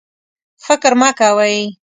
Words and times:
فکر 0.65 0.91
مه 0.99 1.09
کوئ 1.19 1.55